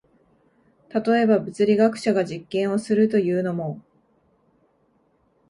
[0.89, 3.79] 例えば、物理学者が実験をするというのも、